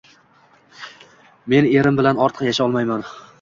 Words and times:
Men 1.53 1.67
erim 1.75 2.01
bilan 2.01 2.23
ortiq 2.29 2.49
yashayolmayman 2.49 3.07